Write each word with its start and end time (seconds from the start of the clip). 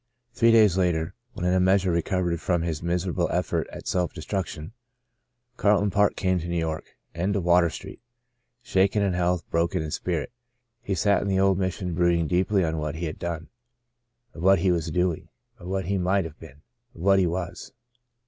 Three 0.33 0.51
days 0.51 0.79
later, 0.79 1.13
when 1.33 1.45
in 1.45 1.53
a 1.53 1.59
measure 1.59 1.91
recovered 1.91 2.41
from 2.41 2.63
his 2.63 2.81
miserable 2.81 3.29
effort 3.31 3.67
at 3.71 3.87
self 3.87 4.11
destruction, 4.13 4.73
Carlton 5.57 5.91
Park 5.91 6.15
came 6.15 6.39
to 6.39 6.47
New 6.47 6.57
York, 6.57 6.97
and 7.13 7.35
to 7.35 7.39
Water 7.39 7.69
Street. 7.69 8.01
Shaken 8.63 9.03
in 9.03 9.13
health, 9.13 9.47
broken 9.51 9.83
in 9.83 9.91
spirit, 9.91 10.31
he 10.81 10.95
sat 10.95 11.21
in 11.21 11.27
the 11.27 11.39
old 11.39 11.59
Mission 11.59 11.89
Saved 11.89 11.97
to 11.97 12.01
Serve 12.01 12.01
91 12.01 12.09
brooding 12.09 12.27
deeply 12.27 12.63
on 12.65 12.77
what 12.79 12.95
he 12.95 13.05
had 13.05 13.19
done; 13.19 13.49
of 14.33 14.41
what 14.41 14.57
he 14.57 14.71
was 14.71 14.89
doing; 14.89 15.29
of 15.59 15.67
what 15.67 15.85
he 15.85 15.99
might 15.99 16.25
have 16.25 16.39
been; 16.39 16.63
of 16.95 17.01
what 17.01 17.19
he 17.19 17.27
was. 17.27 17.71